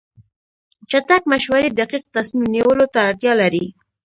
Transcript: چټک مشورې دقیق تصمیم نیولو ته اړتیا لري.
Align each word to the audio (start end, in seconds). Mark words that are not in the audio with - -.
چټک 0.89 1.21
مشورې 1.31 1.69
دقیق 1.79 2.03
تصمیم 2.15 2.45
نیولو 2.55 2.85
ته 2.93 2.99
اړتیا 3.07 3.33
لري. 3.41 3.65